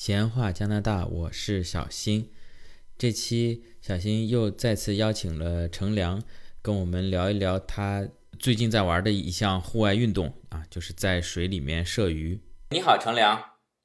[0.00, 2.32] 闲话加拿大，我是小新。
[2.96, 6.22] 这期小新又再次邀请了程良，
[6.62, 8.08] 跟我们聊一聊他
[8.38, 12.40] 最近在玩的一项户外运动啊，就是在水里面射鱼。
[12.70, 13.38] 你好，程良。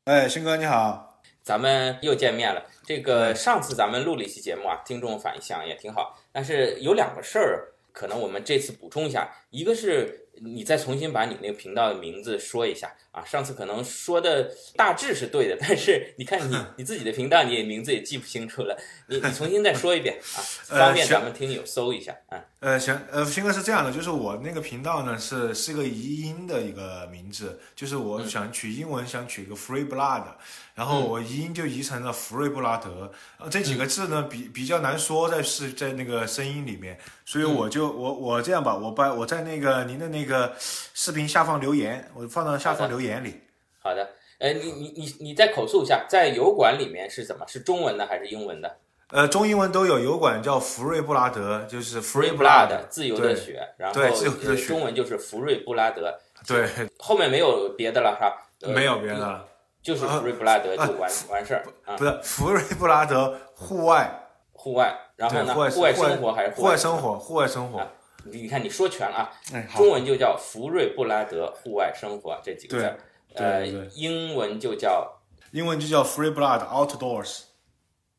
[0.06, 2.64] 哎，新哥你好，咱们又见面了。
[2.86, 10.22] 这个上次咱们录了一期节目啊，听众反响也挺好，但是有两个事儿，可能我们这次补充一下，一个是。
[10.42, 13.24] 你再重新把你那个频道的名字说一下啊！
[13.24, 18.78] 上次可能说的大致是对的， 但是你看你 你自己的频道，你也名字也记不清楚了，
[19.08, 20.38] 你你重新再说一遍啊，
[20.68, 22.44] 方便咱们听友搜一下啊。
[22.60, 30.24] 呃，行，呃，新哥是这样的，就是我那个频道呢是是个移音的一个名字，就是我想取英文，想取一个 Free Blood，
[30.76, 43.40] 然后我移音就移成了福瑞布拉德，呃，这几个字呢比比较难说，在是在那个声音里面，所以我就我我这样吧，我把我在那个您的那个视频下方留言，我放到下方留言里。
[43.80, 47.46] 好的，呃，你你你你再口述一下，在油管里面是怎么？
[47.48, 48.78] 是中文的还是英文的？
[49.12, 54.02] 呃，中英文都有，油管叫福瑞布拉德，就是 Free Blood 自由的血，然后
[54.68, 58.18] 中文就是福瑞布拉德，对，后面没有别的了，
[58.60, 58.74] 是吧？
[58.74, 59.48] 没有别的了，
[59.86, 61.64] 就是福瑞布拉德就完完事儿，
[61.96, 64.20] 不是福瑞布拉德户外，
[64.52, 65.54] 户外，然后呢？
[65.54, 67.20] 户外生活还是户外生活？
[67.20, 67.88] 户外生活，
[68.24, 69.32] 你看你说全了啊，
[69.78, 72.98] 中文就叫福瑞布拉德户外生活这几个字，
[73.36, 77.44] 呃，英文就叫英文就叫 Free Blood Outdoors。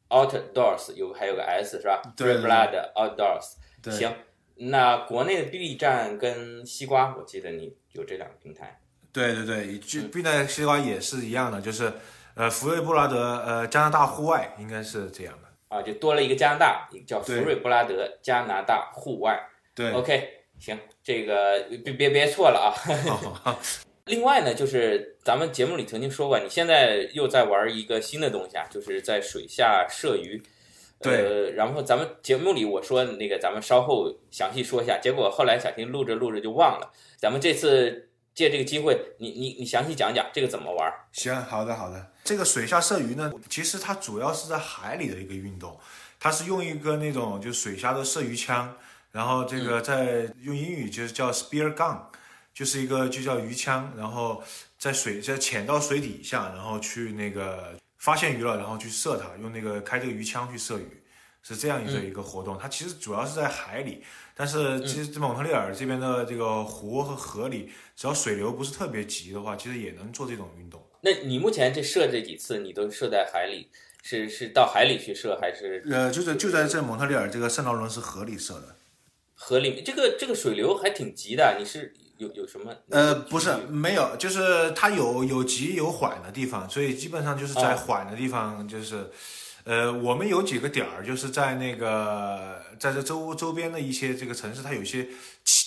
[0.08, 3.90] Outdoors 有还有个 S 是吧？Free Blood Outdoors。
[3.90, 4.14] 行，
[4.54, 8.78] 那国内的 B 站跟西瓜，我记得你有这两个平台。
[9.16, 11.90] 对对对，就 B 站西瓜也是一样的，就是
[12.34, 15.48] 呃福瑞布拉德呃加拿大户外应该是这样的。
[15.74, 19.40] 啊，就多了一个加拿大，叫福瑞布拉德加拿大户外。
[19.74, 20.28] 对，OK，
[20.60, 22.60] 行，这个别别别错了
[23.42, 23.56] 啊。
[24.04, 30.40] 另外呢，就是咱们节目里曾经说过，你现在又在玩一个新的东西啊，就是在水下射鱼。
[31.00, 31.50] 对。
[31.52, 34.98] 然后咱们节目里我说那个，咱们稍后详细说一下。
[34.98, 36.92] 结果后来小新录着录着就忘了。
[37.18, 38.05] 咱们这次
[38.36, 40.92] 借这个机会，你你你详细讲讲这个怎么玩？
[41.12, 42.12] 行，好的好的。
[42.22, 45.76] 这个水下射鱼呢，其实它主要是在海里的一个运动，
[46.20, 48.76] 它是用一个那种就水下的射鱼枪，
[49.10, 51.98] 然后这个在用英语就是叫 spear gun。
[52.54, 54.42] 就是一个就叫鱼枪，然后
[54.78, 61.02] 在水在潜到水底下，然后去那个发现鱼了，然后去射它，用那个开这个鱼枪去射鱼，
[61.46, 62.58] 是这样一个一个活动。
[62.58, 64.02] 它其实主要是在海里，
[64.34, 70.82] 但是其实蒙特利尔这边的这个湖和河里，只要水流不是特别急的话，其实也能做这种运动。
[71.02, 73.68] 那你目前这射这几次，你都射在海里，
[74.02, 75.84] 是是到海里去射还是？
[75.88, 78.74] 呃，就是就在这蒙特利尔这个圣劳伦斯河里射的。
[79.34, 81.94] 河里面这个这个水流还挺急的，你是？
[82.18, 82.74] 有有什么？
[82.88, 89.10] 呃，不是，没有，就是它有有急有缓的地方，所以基本上就是在缓的地方，就是，
[89.66, 95.08] 呃，我们有几个点儿，就是在那个在这周周边的一些这个城市，它有一些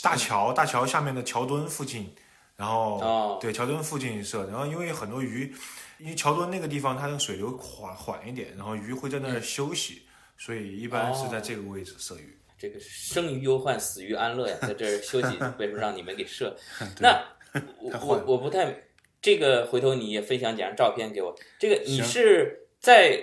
[0.01, 2.15] 大桥，大桥下面的桥墩附近，
[2.55, 5.53] 然后哦对桥墩附近设，然后因为很多鱼，
[5.97, 10.03] 因为桥墩那个地方它的水流缓缓一点，然后鱼会在那儿休息，
[10.37, 12.37] 所以一般是在这个位置设鱼。
[12.57, 16.55] 这个生于忧患，死于安乐呀， 在这儿休息，为什么让你们给设？
[17.01, 17.21] 那
[17.81, 18.73] 我我我不太，
[19.21, 21.35] 这个回头你也分享几张照片给我。
[21.59, 23.21] 这个你是在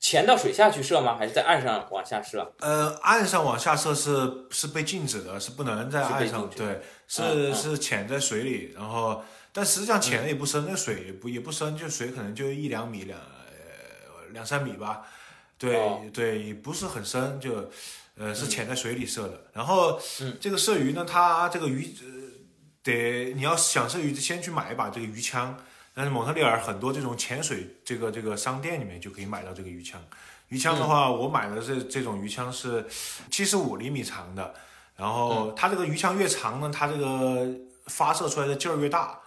[0.00, 1.16] 潜到水下去射吗？
[1.18, 2.52] 还是在岸上往下射？
[2.60, 6.48] 呃，岸上往下射是是被禁止的，是不能在岸上。
[6.50, 9.22] 对，是是潜在水里，然后
[9.52, 15.02] 但实际上潜的也不深，那水也不也不深，就水可能就一两米两呃两三米吧。
[15.58, 17.70] 对对，也不是很深，就。
[18.20, 19.44] 呃，是潜在水里射的。
[19.52, 19.96] 然后，
[20.40, 21.94] 这个射鱼呢，它这个鱼，
[22.82, 25.56] 得你要想射鱼，先去买一把这个鱼枪。
[25.98, 30.00] 但是蒙特利尔很多这种潜水这个这个商店里面就可以买到这个鱼枪。
[30.46, 32.86] 鱼枪的话，我买的这这种鱼枪是
[33.32, 34.54] 七十五厘米长的。
[34.94, 37.52] 然后它这个鱼枪越长呢，它这个
[37.86, 39.18] 发射出来的劲儿越大。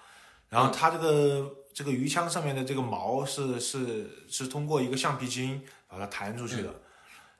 [0.48, 6.74] 然后它这个这个鱼枪上面的这个毛是是是通过一个橡皮筋把它弹出去的。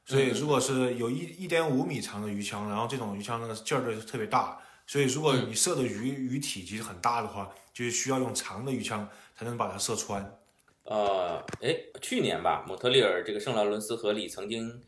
[0.04, 4.58] 所以，如果是有一一点五米长的鱼枪，然后这种鱼枪呢劲儿就特别大，
[4.92, 10.38] 所以如果你射的鱼鱼体积很大的话，就需要用长的鱼枪才能把它射穿。
[10.84, 14.82] 呃，哎，去年吧，蒙特利尔这个圣劳伦斯河里曾经，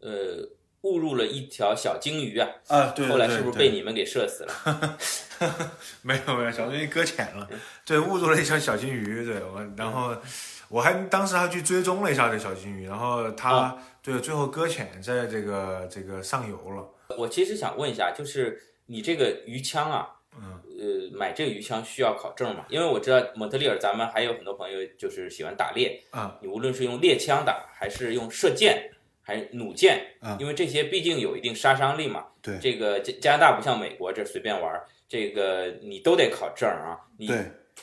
[0.00, 0.48] 呃，
[0.80, 2.48] 误入了一条小鲸鱼啊。
[2.68, 3.06] 啊，对。
[3.06, 4.98] 后来是不是被你们给射死了？
[6.00, 7.46] 没有没有，小鲸鱼搁浅了。
[7.84, 9.22] 对，误入了一条小鲸鱼。
[9.22, 10.16] 对，我然后。
[10.70, 16.88] 我还当时还去追踪了一下这小金鱼，然后它对最后搁浅在这个这个上游了。
[17.18, 22.66] 我其实想问一下，就是你这个鱼枪啊，嗯，呃，买这个鱼枪需要考证嘛？
[22.68, 26.38] 因为我知道蒙特利尔，咱们还有很多朋友就是喜欢打猎啊。
[26.42, 28.90] 你无论是用猎枪打，还是用射箭，
[29.22, 32.26] 还是弩箭啊，因为这些毕竟有一定杀伤力嘛。
[32.42, 36.98] 对，这个加加拿大不像美国这随便玩，这个你都得考证啊。
[37.16, 37.30] 你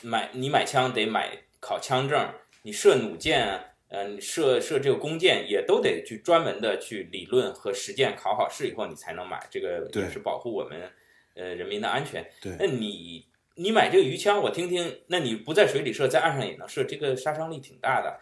[0.02, 1.30] 买你买枪得买
[1.60, 2.28] 考枪证，
[2.62, 10.90] 你射弩箭，嗯，射射这个弓箭也都得去专门的去理论和实践考好试以后你才能买，这个也是保护我们。
[11.36, 12.28] 呃，人民的安全。
[12.42, 18.18] 对，那你你买这个鱼枪，我听听，那你不在水里射，在岸上也能射，这个杀伤力挺大的。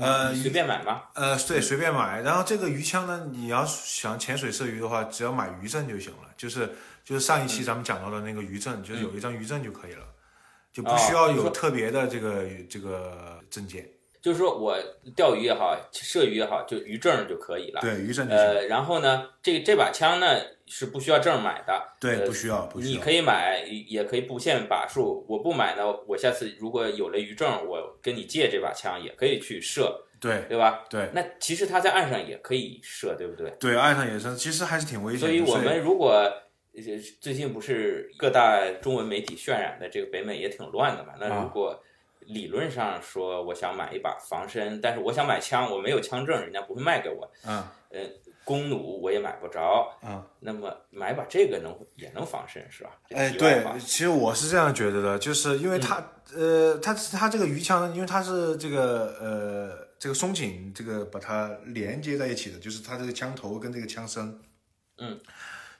[0.00, 1.02] 呃，随便买吗？
[1.16, 2.22] 呃，对，随便买。
[2.22, 6.32] 然后这个鱼枪呢，你要想潜水射鱼的话，只要买鱼证就行了。
[6.36, 6.70] 就是
[7.04, 10.06] 就是上一期咱们讲到的那个鱼证，就是有一张鱼证就可以了，
[10.72, 13.86] 就不需要有特别的这个这个证件。
[14.22, 14.78] 就是说我
[15.16, 17.80] 钓鱼也好，射鱼也好，就鱼证就可以了。
[17.80, 18.28] 对，鱼证。
[18.28, 21.82] 呃，然后呢，这这把枪呢是不需要证买的。
[22.00, 22.92] 对，不需要，不需要。
[22.92, 25.26] 你可以买，也可以不限把数。
[25.28, 30.06] 我不买呢，我下次如果有了鱼证，我跟你借这把枪也可以去射。
[30.20, 30.84] 对，对吧？
[30.88, 31.10] 对。
[31.12, 33.50] 那其实它在岸上也可以射，对不对？
[33.58, 35.20] 对，岸上也是，其实还是挺危险。
[35.20, 36.32] 所以我们如果
[37.20, 41.14] 最近不是各大中文媒体渲染的这个北美也挺乱的嘛？
[41.18, 41.82] 那如果。
[42.26, 47.30] 理论上说，我想买一把防身，但是我想买枪，我没有枪证，人家不会卖给我。
[47.44, 48.00] 嗯，呃，
[48.44, 49.92] 弓弩我也买不着。
[50.02, 52.90] 嗯，那么买把这个能也能防身是吧？
[53.10, 56.04] 哎，对，其实我是这样觉得的，就是因为它，
[56.34, 64.40] 呃，它它这个鱼枪，因为它是这个呃这个松紧，这个把它连接在一起的，就是它这个枪头跟这个枪身。
[64.98, 65.20] 嗯，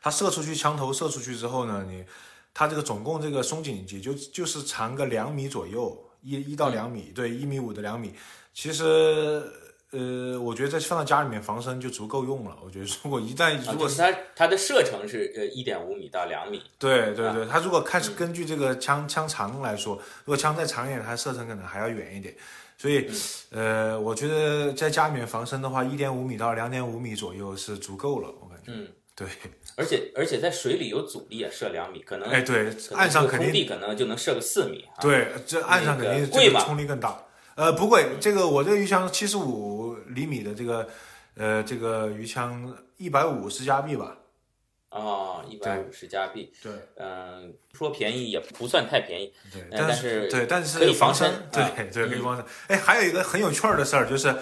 [0.01, 2.05] 它射出去，枪头射出去之后呢，你
[2.53, 6.09] 它这个总共这个松紧也就就是长个两米左右。
[6.23, 8.15] 一一到两米，对，一米五的两米，
[8.55, 9.43] 其实，
[9.91, 12.57] 呃，我觉得在放到家里面防身就足够用了。
[12.65, 22.35] 我觉得如果一旦如果是它它的射程是呃一点五米到两米，对对对，它如果开始根据这个枪枪长来说，如果枪再长一点，它射程可能还要远一点。
[22.79, 23.09] 所以，
[23.51, 28.73] 呃，我觉得在家里面防身的话，一点五米到两点五米左右是足够了，我感觉。
[28.73, 28.89] 嗯。
[29.15, 29.29] 对，
[29.77, 34.87] 而且而且在水里有阻力啊，射两米可能哎，对，岸上肯定可能就能射个四米。
[35.03, 37.23] 对，这岸上肯定贵嘛冲力更大。
[37.55, 40.89] 呃，不贵，这个我这个鱼枪七十五厘米的这个
[41.35, 44.17] 呃这个鱼枪一百五十加币吧。
[44.89, 46.51] 哦，一百五十加币。
[46.63, 49.31] 对，嗯，说便宜也不算太便宜。
[49.53, 51.31] 对，但是对，但是可以防身。
[51.53, 51.63] 对
[51.93, 52.45] 对，可以防身。
[52.69, 54.35] 哎，还有一个很有趣儿的事儿，就是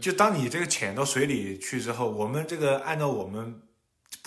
[0.00, 3.62] 就当你这个潜到水里去之后，我们这个按照我们。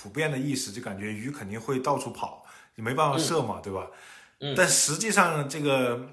[0.02, 3.88] 普遍的意思就感觉鱼肯定会到处跑，你没办法射嘛，对吧？
[4.40, 4.56] 嗯。
[4.56, 6.10] 但实际上，这个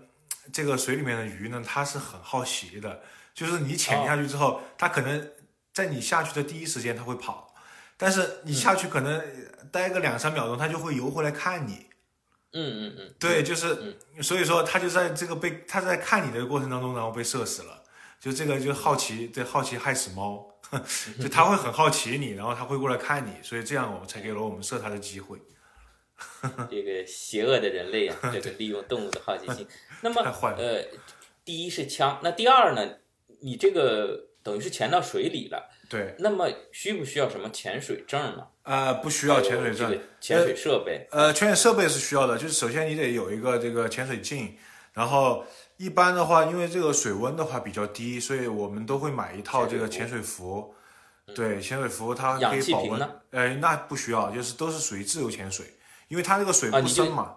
[0.53, 3.01] 这个水里面的鱼呢，它是很好奇的，
[3.33, 5.31] 就是你潜下去之后，它可能
[5.73, 7.55] 在你下去的第一时间它会跑，
[7.97, 9.23] 但是你下去可能
[9.71, 11.87] 待个两三秒钟，它就会游回来看你。
[12.55, 13.15] 嗯嗯嗯。
[13.21, 17.85] 对，就是，所以说它就在这个被它在看你的过程当中，然后被射死了。
[18.27, 20.45] 就这个就好奇，这好奇害死猫。
[21.23, 25.39] 就他会很好奇你，然后他会过来看你，所以这样我们才给了我们射他的机会。
[26.69, 29.65] 这个邪恶的人类啊， 这个利用动物的好奇心。
[30.01, 30.21] 那么
[30.59, 30.85] 呃，
[31.45, 32.97] 第一是枪，那第二呢？
[33.43, 35.71] 你这个等于是潜到水里了。
[35.89, 36.17] 对。
[36.19, 38.45] 那么需不需要什么潜水证呢？
[38.63, 39.97] 啊，不需要潜水证。
[40.21, 41.07] 潜水设备。
[41.13, 44.57] 呃，潜水设备是需要的，就是首先你得有一个这个潜水镜，
[44.97, 45.45] 然后。
[45.79, 50.75] 一般的话，因为这个水温的话比较低，所以我们都会买一套这个潜水服。
[51.35, 53.11] 对，潜水服它可以保温。
[53.31, 55.67] 呃，那不需要，就是都是属于自由潜水，
[56.09, 57.37] 因为它这个水不深嘛。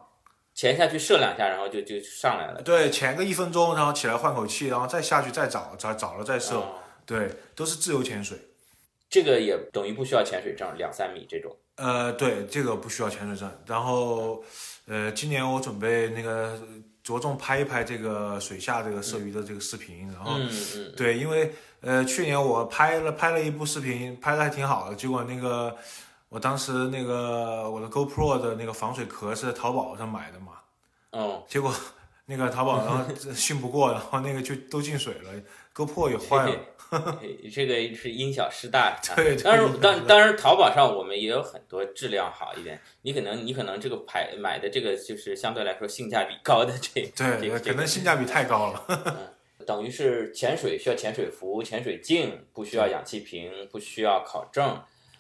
[0.56, 2.62] 潜下去射两下，然后就就上来了。
[2.62, 6.64] 对，潜个一分钟，然后起来换口气，然后再下去再找找找了再射。
[7.06, 8.40] 对，都是自由潜水。
[9.10, 11.54] 这个也等于不需要潜水证，两三米这种。
[11.76, 13.52] 呃，对，这个不需要潜水证。
[13.66, 14.42] 然后，
[14.88, 16.58] 呃，今年我准备那个。
[17.04, 20.38] 着重拍一拍这个水下这个射鱼的这个视频，然后
[20.96, 21.52] 对，因为
[21.82, 25.76] 呃去年我拍了拍了一部视频，拍的还挺好的，结果那个
[26.28, 30.54] 我当时那个我的 GoPro 的那个防水壳是在淘宝上买的嘛，
[31.12, 31.74] 哦，结果
[32.30, 35.32] 那个淘宝然后信不过，然后那个就都进水了
[35.74, 36.56] ，GoPro 也坏了。
[37.52, 39.36] 这个是因小失大， 对。
[39.36, 42.80] 当然，当当然，淘宝上我们也有很多质量好一点。
[43.02, 48.86] 你可能，你可能这个牌买的这个就是相对来说性价比高的这，对，可能性价比太高了。
[48.88, 54.80] 嗯，等于是潜水需要潜水服、潜水镜，不需要氧气瓶，不需要考证。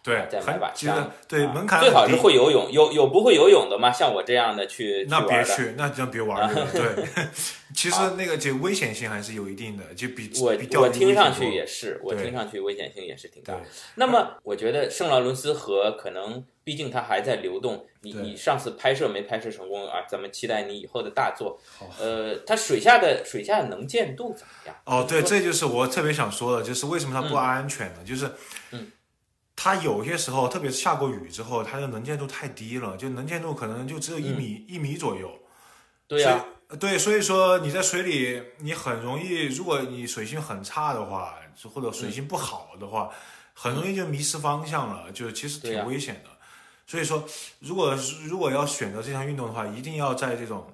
[0.10, 3.92] 对，再买把其实枪，对啊门槛最好是会游泳，有有不会游泳的吗？
[3.92, 6.66] 像我这样的去那别去，那真别玩了。
[6.74, 7.06] 对，
[7.76, 13.56] 其实那个就危险性还是有一定的，就比我我听上去也是，我听上去危险性也是挺大。
[13.96, 17.86] 那么我觉得圣劳伦斯河可能，毕竟它还在流动。
[18.02, 20.06] 你你上次拍摄没拍摄成功啊？
[20.08, 21.60] 咱们期待你以后的大作。
[22.00, 24.76] 呃，它水下的水下的能见度怎么样？
[24.86, 27.96] 哦，对，这就是我特别想说的，就是为什么它不安全呢？
[28.06, 28.32] 就是，
[28.72, 28.90] 嗯，
[29.62, 35.38] 它有些时候，特别是下过雨之后，它的能见度太低了，就能见度可能就只有一米、一米左右。
[36.08, 36.46] 对呀、
[36.80, 41.36] 对，所以说你在水里，你很容易，如果你水性很差的话，
[41.74, 43.12] 或者水性不好的话，
[43.54, 46.30] 很容易就迷失方向了，就其实挺危险的。
[46.88, 47.26] 所以说，
[47.60, 50.74] 如果如果要选择这项运动的话，一定要在这种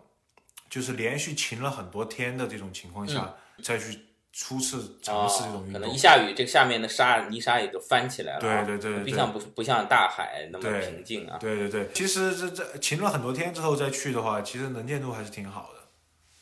[0.69, 3.99] 就是连续晴了很多天的这种情况下，再去
[4.37, 5.73] 初次尝试这种哦，运动。
[5.73, 8.65] 可能一下雨，这个下面的沙泥沙也就翻起来了啊。
[8.65, 11.37] 对对对对不像不不像大海那么平静啊。
[11.39, 15.79] 对对对，其实这这晴了很多天之后再去的话，其实能见度还是挺好的。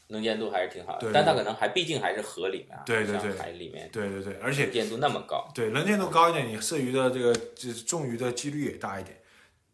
[0.07, 5.47] 能见度还是挺好的对，但它可能还毕竟还是河里面啊，对对对海里面对对对，而且能见度那么高。
[5.53, 9.17] 对能见度高一点，你射鱼的这个这中鱼的几率也大一点。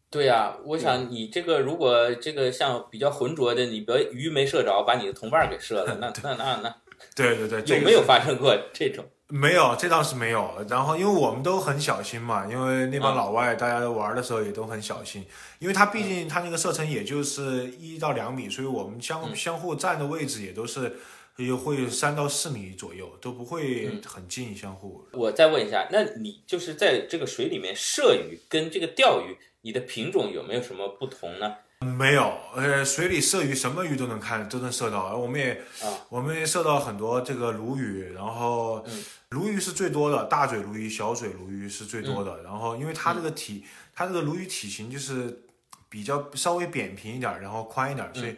[0.09, 6.75] 对呀、我想你这个如果这个像比较浑浊的，你别鱼没射着，把你的同伴给射了， 那那那那
[7.15, 9.05] 对 对对，这个有没有发生过这种？
[9.31, 10.65] 没有，这倒是没有。
[10.67, 15.23] 然后，因为我们都很小心嘛，因为那帮嗯老外大家玩的时候也都很小心，
[15.59, 20.97] 因为它毕竟它那个射程也就是一到两米，所以我们相嗯相互站的位置也都是
[21.37, 25.05] 也会三到四米左右，都不会嗯很近相互。
[25.13, 31.53] 我再问一下，那你就是在这个水里面射鱼跟这个钓鱼，你的品种有没有什么不同呢？
[31.85, 35.15] 没有，呃，水里射鱼什么鱼都能看，都能射到。
[35.15, 42.43] 我们也，啊我们也射到很多这个鲈鱼，然后嗯鲈鱼是最多的，大嘴鲈鱼、小嘴鲈鱼是最多嗯的。
[42.43, 43.63] 然后因为它这个体，
[43.95, 45.45] 它这个鲈鱼体型就是
[45.87, 48.35] 比较稍微扁平一点，然后宽一点，嗯所以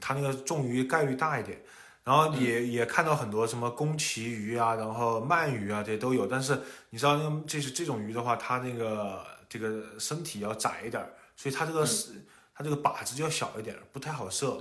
[0.00, 1.62] 它那个中鱼概率大一点。
[2.04, 6.26] 然后也、也看到很多什么宫崎鱼啊，然后鳗鱼啊，这些都有。
[6.26, 12.12] 但是你知道，那个这是这种鱼的话，它那个这个身体要窄一点，所以它这个是、
[12.58, 14.58] 它这个靶子就要小一点，不太好射。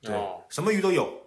[0.00, 1.24] 对，哦，什么鱼都有。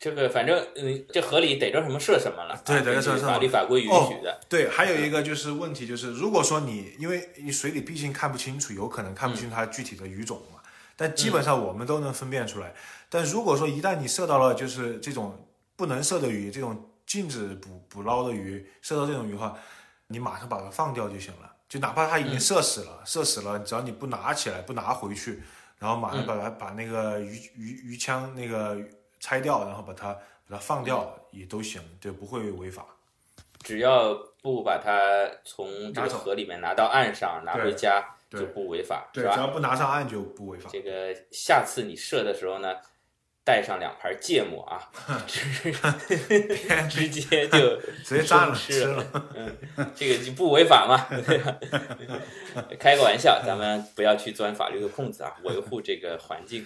[0.00, 4.40] 这个反正嗯，这河里逮着什么射什么了，对逮着射什么法律法规允许的。
[4.48, 10.60] 对，还有一个就是问题就是，如果说你因为你水里毕竟看不清楚，有可能看不清它具体的鱼种嘛，
[10.96, 12.74] 但基本上我们都能分辨出来。
[13.08, 19.56] 但如果说一旦你射到了就是这种不能射的鱼，这种禁止捕捕捞的鱼，射到这种鱼的话，
[20.08, 21.49] 你马上把它放掉就行了。
[21.70, 25.40] 就哪怕它已经射死了，射死了，只要你不拿起来，不拿回去，
[25.78, 28.76] 然后马上把它、把那个鱼鱼鱼枪那个
[29.20, 30.12] 拆掉，然后把它
[30.48, 32.84] 把它放掉也都行，对，不会违法。
[33.60, 34.90] 只要不把它
[35.44, 39.34] 从这个河里面拿到岸上拿回家，就不违法，对，是吧？
[39.36, 40.68] 只要不拿上岸就不违法。
[40.72, 42.74] 这个下次你射的时候呢，
[43.42, 44.90] 带上两盘芥末啊，
[45.26, 49.04] 直接就 直接蘸了吃了，
[49.34, 49.56] 嗯。
[49.94, 51.06] 这个就不违法嘛？
[51.26, 51.56] 对 吧
[52.78, 56.64] 开个玩笑，咱们不要去钻法律的空子啊，维护这个环境。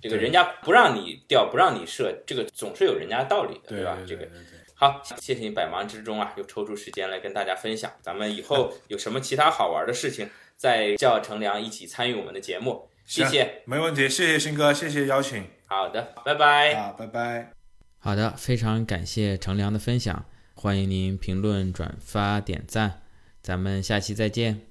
[0.00, 3.96] 这个人家不让你钓，不让你射，这个总是有人家道理的，对吧？
[4.06, 4.28] 这个
[4.74, 7.90] 好，谢谢你百忙之中啊，又抽出时间来跟大家分享。
[8.02, 12.89] 咱们以后有什么其他好玩的事情，再叫程良一起参与我们的节目。
[13.10, 15.44] 谢谢，没问题，谢谢新哥，谢谢邀请。
[15.66, 16.72] 好的，拜拜。
[16.74, 17.50] 啊，拜拜。
[17.98, 20.24] 好的，非常感谢程良的分享，
[20.54, 23.02] 欢迎您评论、转发、点赞，
[23.42, 24.69] 咱们下期再见。